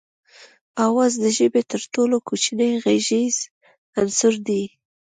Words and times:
آواز 0.87 1.11
د 1.23 1.25
ژبې 1.37 1.61
تر 1.71 1.81
ټولو 1.93 2.15
کوچنی 2.27 2.71
غږیز 2.83 3.37
عنصر 3.99 4.33
دی 4.47 4.63